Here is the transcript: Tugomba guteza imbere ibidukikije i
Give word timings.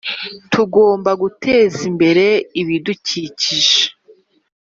Tugomba 0.51 1.11
guteza 1.21 1.79
imbere 1.91 2.25
ibidukikije 2.61 3.77
i 3.87 3.87